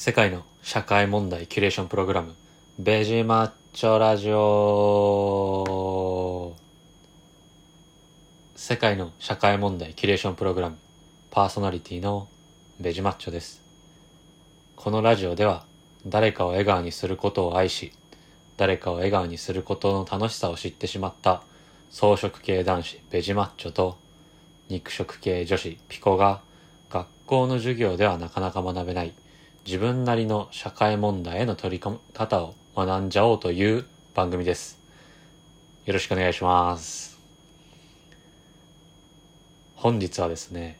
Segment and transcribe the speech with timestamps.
[0.00, 2.36] 世界の社会問題キュレーションプログラム。
[2.78, 4.36] ベジマッチョラジオ。
[8.54, 10.78] 世界の社会問題キュレーションプログラム。
[11.32, 12.28] パーソナリティの
[12.78, 13.60] ベジマッチョです。
[14.76, 15.64] このラジオでは
[16.06, 17.92] 誰かを笑顔にすることを愛し
[18.56, 21.42] 誰かを笑顔にすることの楽しさを知ってしまった
[21.90, 23.98] 草食系男子ベジマッチョと
[24.68, 26.42] 肉食系女子ピコが
[26.88, 29.12] 学校の授業ではなかなか学べない
[29.68, 33.84] 自分なりの社会問題への取り組み方を学んじゃおうという
[34.14, 34.78] 番組です。
[35.84, 37.20] よろしくお願いします。
[39.74, 40.78] 本日はですね、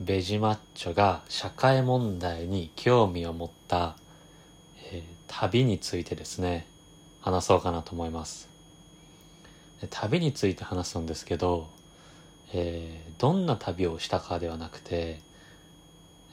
[0.00, 3.94] ベジマッチョが社会問題に興味を持った、
[4.90, 6.66] えー旅についてですね、
[7.20, 8.48] 話そうかなと思います。
[9.88, 11.68] 旅について話すんですけど、
[12.52, 15.20] えーどんな旅をしたかではなくて、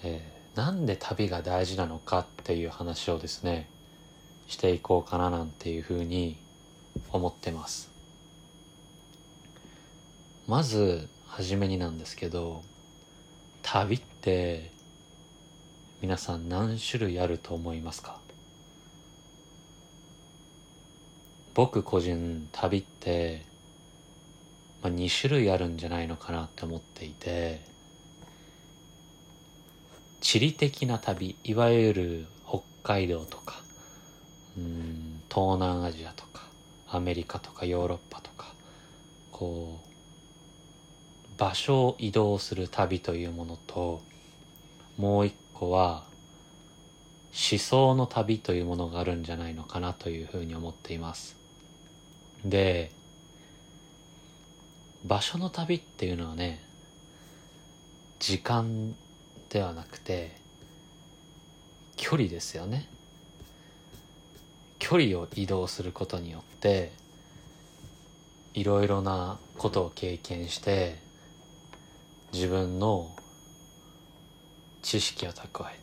[0.02, 3.69] えーなんで旅が大事なのかっていう話をですね
[4.47, 6.38] していこうかななんていうふうに
[7.11, 7.89] 思ってます。
[10.47, 12.64] まず初めになんですけど
[13.61, 14.72] 旅って
[16.02, 18.19] 皆さん何種類あると思いますか？
[21.53, 23.45] 僕個人旅って、
[24.81, 27.61] まあ、2種類あるんじゃないのかなって思っていて
[30.22, 33.62] 地理的な旅いわゆる北海道とか
[34.58, 36.44] うん東南アジアとか
[36.88, 38.53] アメリカとかヨーロッパとか
[39.31, 44.02] こう場所を移動する旅というものと
[44.97, 46.03] もう一個は
[47.31, 51.38] 思想の旅というものがあるんじゃないのかなというふうに思っています。
[52.44, 52.92] で
[55.06, 56.62] 場所の旅っていうのはね
[58.20, 58.95] 時間
[59.50, 60.36] ではなくて
[61.95, 62.88] 距離ですよね。
[64.80, 66.91] 距離を移動することによって
[68.53, 70.97] いろいろなことを経験して
[72.31, 73.13] 自分の
[74.81, 75.79] 知識を蓄え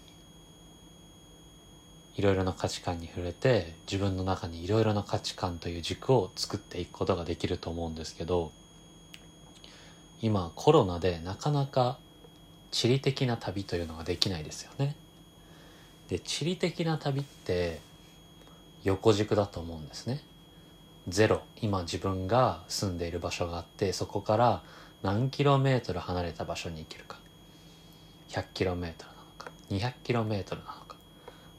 [2.17, 8.53] いろいろな価値観に触れて自分の中にいろいろな価値観という軸を作っていくことができると思うんですけど
[10.23, 11.99] 今コロナでなかなか
[12.71, 14.97] 地理的な旅というのができないですよね。
[16.09, 17.81] で地理的な旅って
[18.85, 20.23] 横軸だと思うんですね。
[21.09, 21.43] ゼロ。
[21.61, 24.63] 今自分が住んでいる場所があってそこから
[25.03, 27.19] 何キロメートル離れた場所に行けるか。
[28.29, 29.51] 100キロメートルなのか。
[29.71, 30.97] 200キロメートルなのか。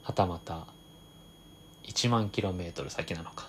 [0.02, 0.66] はたまた
[1.84, 3.48] 1万キロメートル先なのか。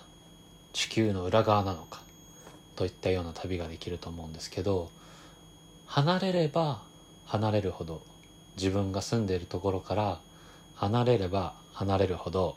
[0.72, 2.00] 地球の裏側なのか。
[2.80, 4.90] といったような旅ができると思うんですけど
[5.84, 6.80] 離れれば
[7.30, 8.02] 離れるほど
[8.56, 10.20] 自分が住んでいるところから
[10.74, 12.56] 離れれば離れるほど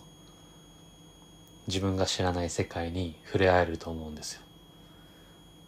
[1.67, 4.41] 自分が知らない世界に触れ合えると思うんですよ。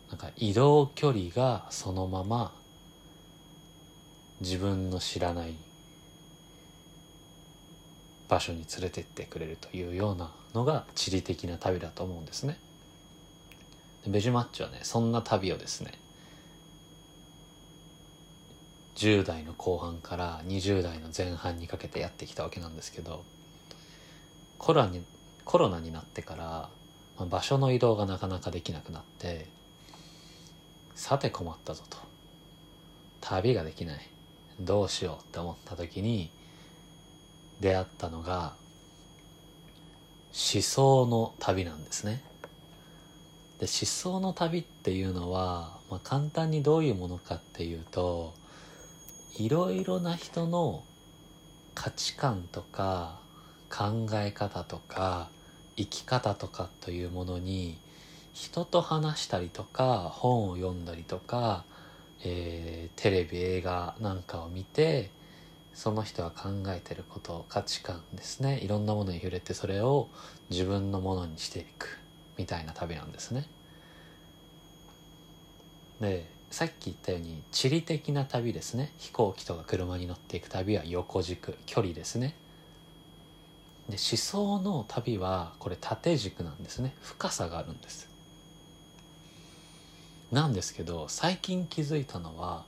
[0.09, 2.51] なんか移動距離がそのまま
[4.41, 5.53] 自分の知らない
[8.27, 12.57] 場所に連れてってくれるというようなのが地理的な旅だと思うんですね。
[14.07, 15.91] ベジマッチはねそんな旅をですね
[18.95, 23.23] 10代の後半から20代の前半にかけてやってきたわけなんですけど
[24.57, 25.03] コロナに
[25.43, 26.69] コロナになってから、ま
[27.19, 29.47] あ場所の移動がなかなかできなくなって
[30.95, 31.97] さて困ったぞと。
[33.21, 34.09] 旅ができない。
[34.59, 36.31] どうしようって思った時に
[37.59, 38.55] 出会ったのが
[40.31, 42.23] 思想の旅なんですね。
[43.59, 48.33] で思想の旅っていうのは、まあ、簡単にどういうものかっていうと
[49.37, 50.83] いろいろな人の
[51.73, 53.19] 価値観とか
[53.69, 55.29] 考え方とか
[55.75, 57.77] 生き方とかというものに
[58.31, 61.63] 人と話したりとか本を読んだりとか、
[62.23, 65.09] えーテレビ映画なんかを見て
[65.73, 70.07] その人が考えてること価値観ですねいろんなものに触れてそれを
[70.49, 71.99] 自分のものにしていく
[72.37, 73.47] みたいな旅なんですね。
[75.99, 78.91] でさっき言ったように地理的な旅ですね。
[78.97, 82.35] 飛行機とか車に乗っていく旅は横軸距離ですね。
[83.89, 86.93] で思想の旅はこれ縦軸なんですね。
[87.01, 88.09] 深さがあるんです。
[90.31, 92.63] なんですけど最近気づいたのは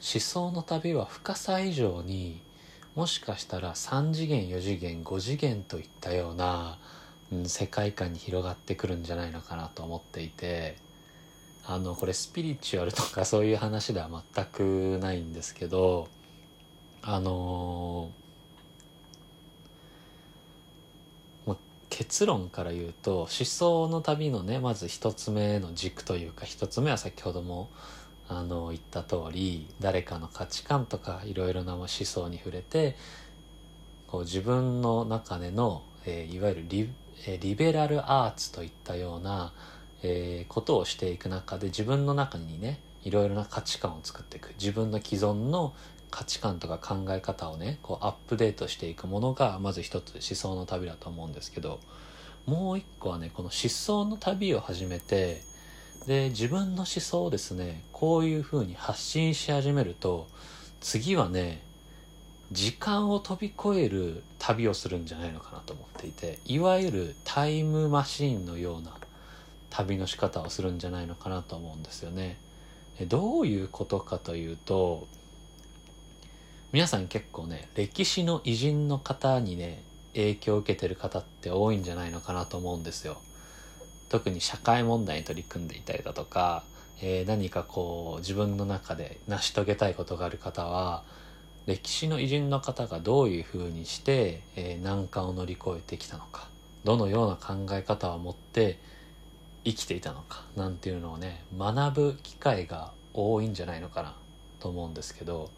[0.00, 2.40] 思想の旅は深さ以上に
[2.94, 10.76] もしかしたら3次元4次元5次元といったような、うん世界観に広がってくるんじゃないのかなと思っていて
[11.68, 16.06] あのこれスピリチュアルとかそういう話では全くないんですけど
[17.02, 21.56] あのー、
[21.90, 27.68] 結論から言うと思想の旅のねまず一つ目の軸というか一つ目は先ほども
[28.28, 32.96] あの言った通り誰かの価値観とかいろいろな思想に触れて
[34.06, 36.92] こう自分の中での、えー、いわゆるリ,、
[37.26, 39.52] えリベラルアーツといったような、
[40.06, 44.54] えー、ことをしていく中で自分の中にねいろいろな価値観を作っていく。
[44.58, 45.74] 自分の既存の
[46.10, 51.80] 価値観とか考え方をねこうアップデートしていくものがまず一つ思想の旅だと思うんですけど
[52.46, 55.42] もう一個はねこの思想の旅を始めて
[56.06, 60.28] で自分の思想をですねこういうふうに発信し始めると
[60.80, 61.62] 次はね
[62.52, 68.96] 時間を飛び越える旅をするんじゃないのかなと思っていていわゆるタイムマシーンのような
[69.70, 72.38] 旅の仕方をするんじゃないのかなと思うんですよね。
[73.08, 75.06] どういうことかというと
[76.72, 79.82] 皆さん結構ね歴史の偉人の方にね
[80.14, 83.18] 影響を受けてる方って多いんじゃないのかなと思うんですよ。
[84.08, 86.64] 特に社会問題に取り組んでいたりだとか、
[87.02, 91.02] えー、何かこう自分の中で成し遂げたいことがある方は
[91.66, 96.48] 歴史の偉人の方がどういうふうにして、えー、難関を乗り越えてきたのか
[96.84, 98.78] どのような考え方を持って
[99.66, 104.14] 生きていたのかなんていうのをね学ぶ機会が多いんじゃないのかな
[104.60, 105.50] と思うんですけど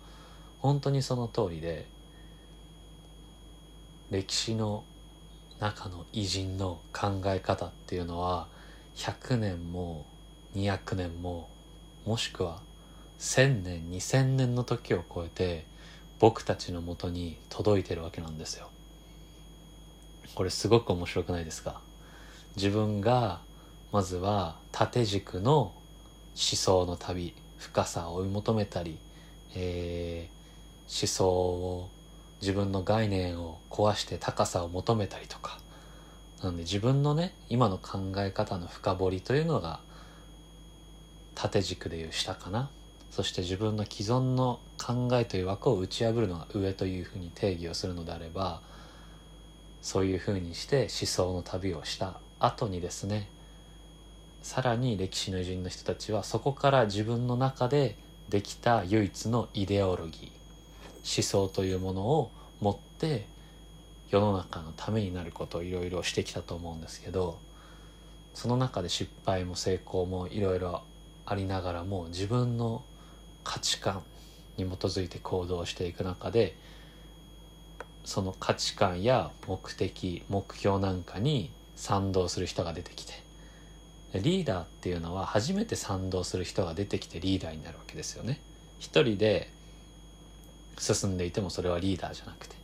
[0.60, 1.86] 本当にその通りで
[4.10, 4.84] 歴史の
[5.60, 8.48] 中の偉人の考え方っていうのは
[8.96, 10.06] 100年も
[10.54, 11.50] 200年も
[12.06, 12.62] もしくは
[13.18, 15.66] 1000年2000年の時を超えて
[16.18, 18.70] 僕たちのもとに届いてるわけなんですよ。
[20.34, 21.80] これすごく面白くないですか？
[22.56, 23.40] 自分が
[23.90, 25.72] まずは縦軸の思
[26.34, 28.98] 想の旅深さを追い求めたり、
[29.54, 31.90] えー、思想を
[32.40, 35.58] 自分の概念を壊して高さを求めたりとか。
[36.42, 39.80] なんで自分のね今の考え方の深掘りというのが
[41.34, 42.70] 縦軸でいう下かな。
[43.10, 48.60] そして自分の既存の考えという枠を打ち破るのが上というふうに定義をするのであれば
[49.82, 53.28] そういうふうにして思想の旅をした後にですね
[54.48, 57.98] さらに歴史の偉人の人たちはそこから自分の中で
[58.30, 62.30] できた唯一のイデオロギー思想というものを
[62.62, 63.26] 持って
[64.08, 67.38] 世の中のためになることをいろいろしてきたと思うんですけど
[68.32, 70.82] その中で失敗も成功もいろいろ
[71.26, 72.82] ありながらも自分の
[73.44, 74.02] 価値観
[74.56, 76.56] に基づいて行動していく中で
[78.02, 83.27] その価値観や目的目標なんかに賛同する人が出てきて
[84.14, 88.40] リーダーっていうのは初めて賛同する人が出てきてリーダーになるわけですよね。
[88.78, 89.50] 一人で
[90.78, 92.56] 進んでいてもそれはリーダーじゃなくて。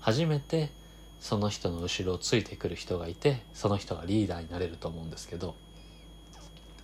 [0.00, 0.70] 初めて
[1.20, 5.54] その人の後ろをついてくる人がいてその人がリーダーになれると思うんですけど。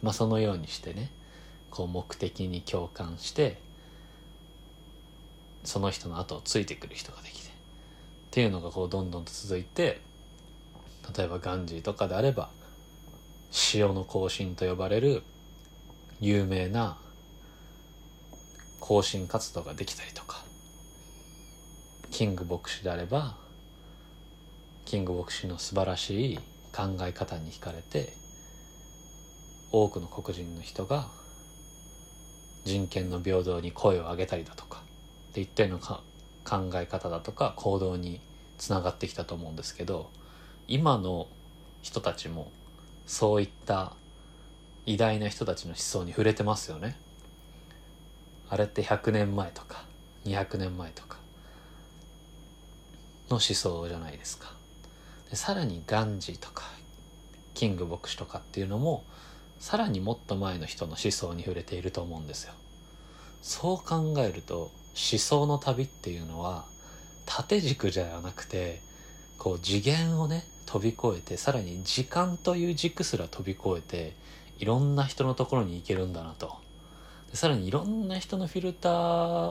[0.03, 1.11] まあそのようにしてね
[1.71, 3.59] こう目的に共感して
[5.65, 7.49] その人の後をついてくる人ができて。
[7.49, 7.51] っ
[8.31, 10.03] ていうのがこうどんどんと続いて
[11.17, 12.51] 例えばガンジーとかであれば
[13.75, 15.23] 塩の行進と呼ばれる
[16.21, 16.99] 有名な
[18.81, 20.45] 行進活動ができたりとか
[22.11, 23.37] キング牧師であれば
[24.85, 26.39] キング牧師の素晴らしい
[26.73, 28.13] 考え方に惹かれて
[29.73, 31.09] 多くの黒人の人が
[32.65, 34.83] 人権の平等に声を上げたりだとか
[35.31, 35.79] っていったような
[36.45, 38.21] 考え方だとか行動に
[38.59, 40.11] つながってきたと思うんですけど
[40.69, 41.29] 今の
[41.83, 42.51] 人たちも
[43.07, 43.95] そういった
[44.85, 46.99] 偉大な人たちの思想に触れてますよね。
[48.49, 49.85] あれって100年前とか
[50.25, 51.19] 200年前とか
[53.29, 54.55] の思想じゃないですか。
[55.31, 56.65] でさらにガンジーとか
[57.55, 59.05] キング牧師とかっていうのも
[59.59, 62.53] さらにもっと前の人の思想に触れていると思うんですよ。
[63.43, 66.67] そう考えると思想の旅っていうのは
[67.25, 68.81] 縦軸じゃなくて
[69.47, 74.17] こう次元をね飛び越えてさらに時間という軸すら飛び越えて
[74.59, 76.57] いろんな人のところに行けるんだなと。
[77.31, 78.93] でさらにいろんな人のフィルター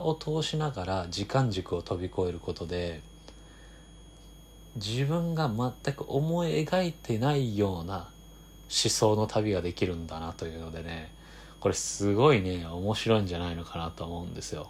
[0.02, 3.00] を通しながら時間軸を飛び越えることで
[4.74, 8.10] 自分が全く思い描いてないような
[8.68, 11.10] 思想の旅ができるんだなというのでね
[11.58, 14.68] これすごいね面白いんじゃないのかなと思うんですよ。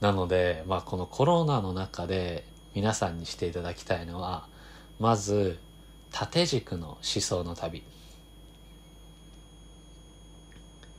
[0.00, 4.46] なのでまあこのコロナの中で皆さんにしていただきたいのは
[4.98, 5.58] まず
[6.12, 7.82] 縦軸の思想の旅。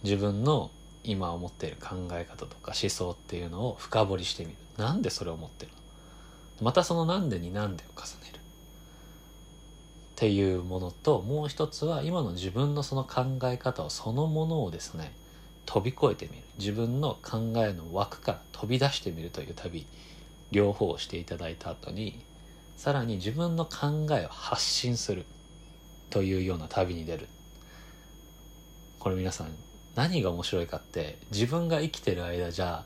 [0.03, 0.71] 自分の
[1.03, 4.57] 今思っている考え方とか思想っていうのを深掘りしてみる。
[4.77, 5.71] なんでそれを思ってる
[6.59, 6.65] の？
[6.65, 8.37] またそのなんでになんでを重ねる。
[8.37, 8.39] っ
[10.15, 15.13] ていうものともう一つは今の自分のその考え方をそのものをですね
[15.65, 16.43] 飛び越えてみる。
[16.57, 19.85] 自分の考えの枠から飛び出してみるという旅。
[20.51, 22.20] 両方をしていただいた後に
[22.77, 25.25] さらに自分の考えを発信する
[26.10, 27.27] というような旅に出る
[29.00, 29.48] これ皆さん
[29.96, 32.84] 何が面白いかって自分が生きてる間じゃ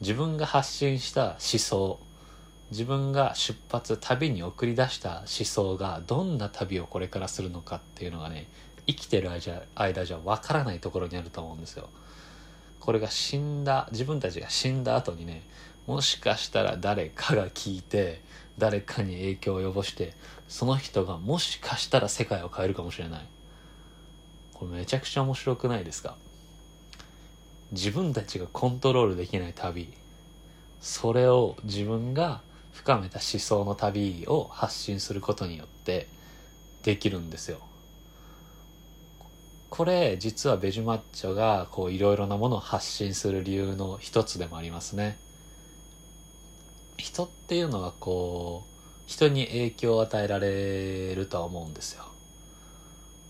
[0.00, 2.00] 自分が発信した思想
[2.70, 8.46] 自分が出発旅に送り出した思想がどんな旅をこれからするのかっていうのがね
[8.86, 9.30] 生きてる
[9.74, 11.88] 間じゃわからないところにあると思うんですよ。
[12.78, 15.42] これが死んだ自分たちが死んだ後にね
[15.86, 18.20] もしかしたら誰かが聞いて
[18.58, 20.14] 誰かに影響を及ぼして
[20.48, 23.26] その人がもしかしたら世界を変えるかもしれない。
[24.52, 26.16] これめちゃくちゃ面白くないですか？
[27.72, 29.92] 自分たちがコントロールできない旅。
[30.80, 36.08] それを自分が深めた思想の旅を発信することによって
[36.82, 37.58] できるんですよ。
[39.70, 45.18] これ実はベジマッチョがこういろいろなものを発信する理由の一つでもありますね。
[47.00, 48.70] 人っていうのはこう
[49.06, 52.04] 人に影響を与えられるとは思うんですよ。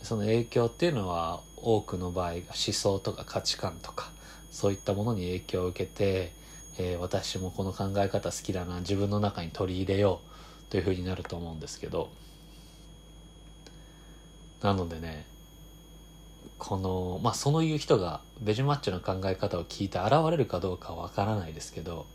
[0.03, 4.13] その影響っていうのは多くの場合が思想とか価値観とか
[4.51, 6.33] そういったものに影響を受けて、
[6.79, 10.21] えー、私もこの考え方好きだな自分の中に取り入れよ
[10.69, 12.11] うというふうになると思うんですけど。
[14.63, 15.27] なのでね
[16.59, 22.07] このまあそういう人がベジマッチョの考え方を聞いて現れるかどうかはわからないですけど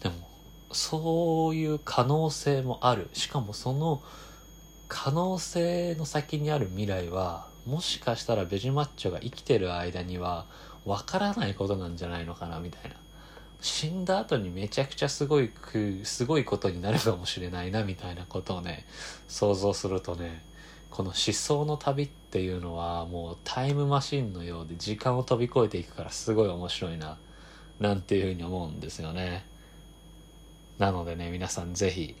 [0.00, 0.14] でも
[0.72, 3.08] そういう可能性もある。
[3.12, 4.02] しかもその
[4.88, 10.46] 可能性の先にある未来はもしかしたらベジマッチョが生きてる間には
[10.84, 12.96] わからないことなんじゃないのかなみたいな。
[13.60, 15.50] 死んだ後にめちゃくちゃすごい
[16.04, 18.86] すごいことになるかもしれないなみたいなことをね
[19.28, 20.44] 想像するとね
[20.90, 27.18] この思想の旅っていうのはもうタイムマシンのようで時間を飛び越えていくからすごい面白いな
[27.80, 29.44] なんていうふうに思うんですよね。
[30.78, 32.16] なのでね皆さんぜひ、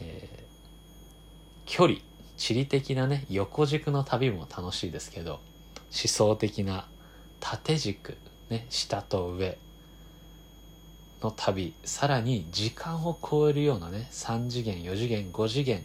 [0.00, 0.42] えー、
[1.66, 1.98] 距離
[2.36, 5.40] 地理的なね横軸の旅も楽しいですけど思
[6.06, 6.88] 想的な
[7.40, 8.16] 縦軸
[8.48, 9.58] ね下と上
[11.22, 15.84] の旅さらに時間を超えるようなね3次元4次元5次元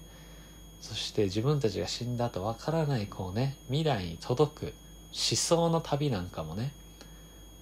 [0.82, 6.74] そして自分たちが死んだ後わからないこうね未来に届く思想の旅なんかもね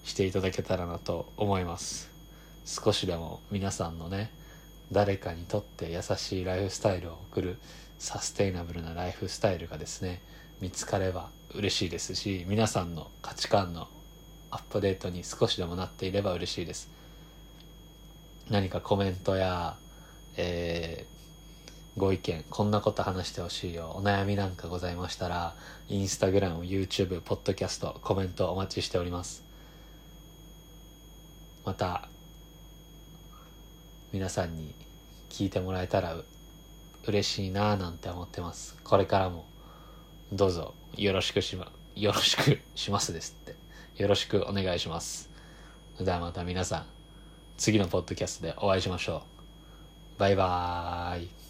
[0.04, 2.15] していただけたらなと思います。
[2.66, 4.32] 少しでも皆さんのね
[4.92, 7.58] 誰かにとって優しいライフスタイルを送る
[8.00, 10.22] サステイナブルなライフスタイルがですね
[10.60, 13.88] 見つかれば嬉しいですし皆さんの価値観の
[14.52, 16.90] アップデートに少しでもなっていれば嬉しいです。
[18.50, 19.76] 何かコメントや、
[20.38, 25.56] えー、ご意見こんなこと話してほしいよお悩みなんかございましたら
[25.88, 29.44] インスタグラム YouTube ポッドキャストコメントお待ちしております。
[31.66, 32.08] また
[34.16, 34.74] 皆さんに
[35.30, 36.16] 聞いてもらえたら
[37.06, 38.78] 嬉しいなぁなんて思ってます。
[38.82, 39.46] これからも
[40.32, 43.58] どうぞよろしくしまよろしくしますですって。
[44.02, 45.30] よろしくお願いします。
[46.00, 46.86] ではまた皆さん
[47.58, 49.24] 次のポッドキャストでお会いしましょ
[50.18, 50.20] う。
[50.22, 51.45] バイバーイ。